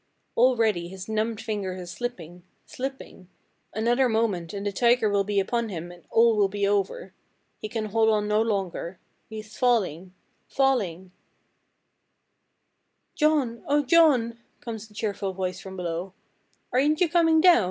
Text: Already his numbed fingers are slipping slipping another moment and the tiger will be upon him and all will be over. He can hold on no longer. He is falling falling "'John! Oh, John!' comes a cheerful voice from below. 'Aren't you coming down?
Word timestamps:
Already 0.35 0.87
his 0.87 1.07
numbed 1.07 1.39
fingers 1.39 1.79
are 1.79 1.85
slipping 1.85 2.41
slipping 2.65 3.29
another 3.71 4.09
moment 4.09 4.51
and 4.51 4.65
the 4.65 4.71
tiger 4.71 5.07
will 5.11 5.23
be 5.23 5.39
upon 5.39 5.69
him 5.69 5.91
and 5.91 6.05
all 6.09 6.35
will 6.35 6.47
be 6.47 6.65
over. 6.67 7.13
He 7.59 7.69
can 7.69 7.85
hold 7.85 8.09
on 8.09 8.27
no 8.27 8.41
longer. 8.41 8.99
He 9.29 9.37
is 9.41 9.55
falling 9.55 10.15
falling 10.47 11.11
"'John! 13.13 13.61
Oh, 13.67 13.85
John!' 13.85 14.39
comes 14.59 14.89
a 14.89 14.95
cheerful 14.95 15.33
voice 15.33 15.59
from 15.59 15.75
below. 15.77 16.13
'Aren't 16.73 16.99
you 16.99 17.07
coming 17.07 17.39
down? 17.39 17.59